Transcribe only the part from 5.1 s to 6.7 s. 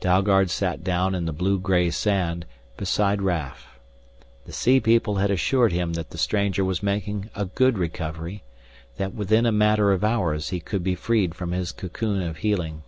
had assured him that the stranger